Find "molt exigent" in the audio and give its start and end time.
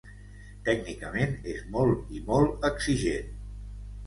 2.31-3.31